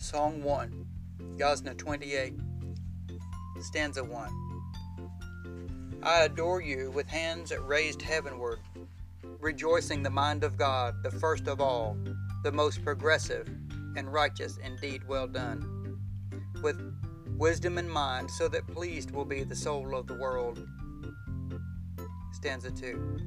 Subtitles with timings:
[0.00, 0.86] Song 1,
[1.36, 2.34] Yasna 28,
[3.60, 4.30] Stanza 1.
[6.04, 8.60] I adore you with hands raised heavenward,
[9.40, 11.96] rejoicing the mind of God, the first of all,
[12.44, 13.48] the most progressive
[13.96, 15.98] and righteous, indeed well done,
[16.62, 16.80] with
[17.36, 20.64] wisdom in mind, so that pleased will be the soul of the world.
[22.32, 23.18] Stanza 2.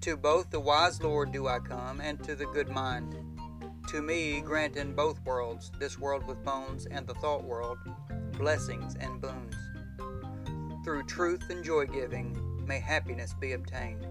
[0.00, 3.14] To both the wise Lord do I come, and to the good mind
[3.88, 7.78] to me, grant in both worlds, this world with bones and the thought world,
[8.32, 9.54] blessings and boons.
[10.84, 14.06] Through truth and joy giving, may happiness be obtained.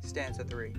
[0.00, 0.74] Stanza 3.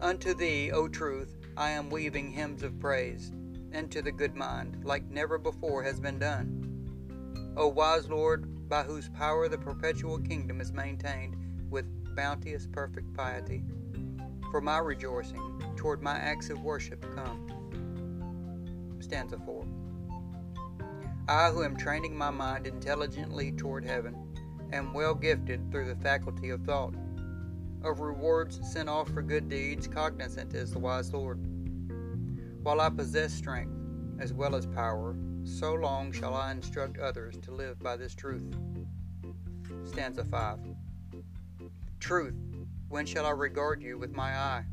[0.00, 3.32] Unto thee, O truth, I am weaving hymns of praise,
[3.72, 7.54] and to the good mind, like never before has been done.
[7.56, 11.36] O wise Lord, by whose power the perpetual kingdom is maintained
[11.70, 13.64] with bounteous perfect piety,
[14.54, 17.44] for my rejoicing, toward my acts of worship come.
[19.00, 19.66] Stanza 4.
[21.26, 24.14] I, who am training my mind intelligently toward heaven,
[24.72, 26.94] am well gifted through the faculty of thought.
[27.82, 31.40] Of rewards sent off for good deeds, cognizant is the wise Lord.
[32.62, 33.74] While I possess strength
[34.20, 38.54] as well as power, so long shall I instruct others to live by this truth.
[39.82, 40.60] Stanza 5.
[41.98, 42.36] Truth,
[42.88, 44.64] when shall I regard you with my eye?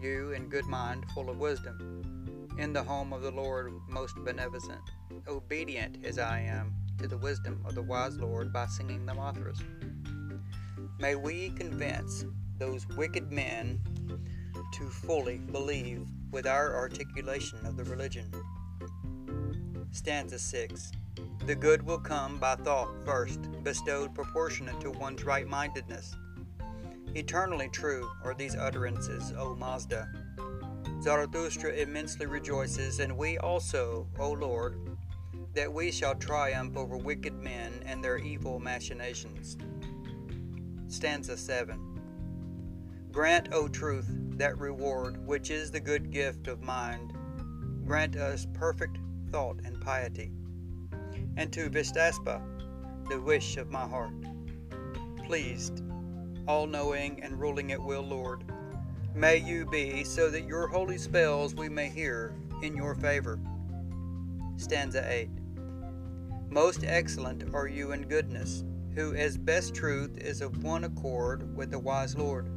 [0.00, 4.80] you in good mind, full of wisdom, in the home of the Lord most beneficent,
[5.26, 9.60] obedient as I am to the wisdom of the wise Lord by singing the Mathras.
[10.98, 12.24] May we convince
[12.58, 13.80] those wicked men
[14.74, 18.30] to fully believe with our articulation of the religion.
[19.90, 20.92] Stanza 6.
[21.46, 26.14] The good will come by thought first, bestowed proportionate to one's right mindedness
[27.14, 30.08] Eternally true are these utterances, O Mazda.
[31.02, 34.78] Zarathustra immensely rejoices, and we also, O Lord,
[35.54, 39.56] that we shall triumph over wicked men and their evil machinations.
[40.88, 47.12] Stanza 7 Grant, O truth, that reward which is the good gift of mind.
[47.84, 48.98] Grant us perfect
[49.32, 50.30] thought and piety.
[51.36, 52.40] And to Vistaspa,
[53.08, 54.12] the wish of my heart.
[55.24, 55.82] Pleased
[56.48, 58.42] all knowing and ruling at will, Lord.
[59.14, 63.38] May you be, so that your holy spells we may hear in your favor.
[64.56, 65.28] Stanza 8.
[66.50, 68.64] Most excellent are you in goodness,
[68.94, 72.48] who as best truth is of one accord with the wise Lord.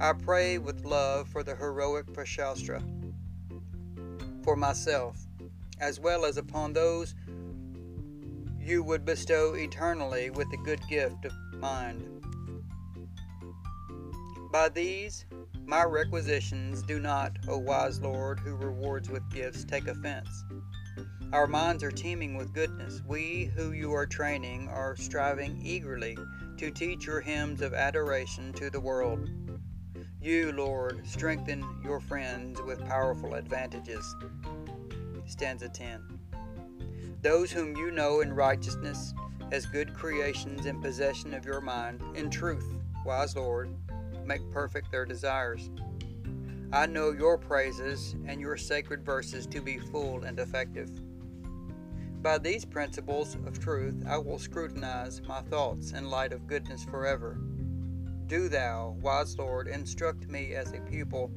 [0.00, 2.82] I pray with love for the heroic Frashaoshtra,
[4.42, 5.16] for myself,
[5.80, 7.14] as well as upon those
[8.60, 12.15] you would bestow eternally with the good gift of mind.
[14.56, 15.26] By these
[15.66, 20.44] my requisitions do not, O wise Lord, who rewards with gifts, take offense.
[21.30, 23.02] Our minds are teeming with goodness.
[23.06, 26.16] We who you are training are striving eagerly
[26.56, 29.28] to teach your hymns of adoration to the world.
[30.22, 34.16] You, Lord, strengthen your friends with powerful advantages.
[35.26, 36.18] Stanza 10.
[37.20, 39.12] Those whom you know in righteousness
[39.52, 42.66] as good creations in possession of your mind, in truth,
[43.04, 43.68] wise Lord,
[44.26, 45.70] make perfect their desires.
[46.72, 50.90] I know your praises and your sacred verses to be full and effective.
[52.22, 57.38] By these principles of truth, I will scrutinize my thoughts in light of goodness forever.
[58.26, 61.30] Do thou, wise Lord, instruct me as a pupil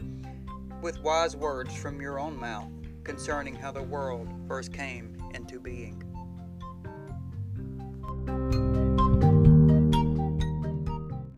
[0.81, 2.71] with wise words from your own mouth
[3.03, 6.03] concerning how the world first came into being.